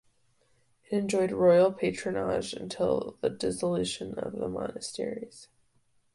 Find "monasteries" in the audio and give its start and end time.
4.49-5.47